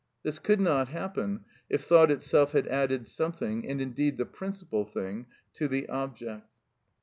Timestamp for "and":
3.67-3.79